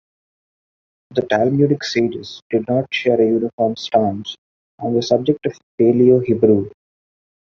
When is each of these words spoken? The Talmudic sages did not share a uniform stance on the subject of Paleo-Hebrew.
The 1.11 1.21
Talmudic 1.21 1.83
sages 1.83 2.41
did 2.49 2.67
not 2.67 2.91
share 2.91 3.21
a 3.21 3.27
uniform 3.27 3.75
stance 3.75 4.35
on 4.79 4.95
the 4.95 5.03
subject 5.03 5.45
of 5.45 5.55
Paleo-Hebrew. 5.79 6.71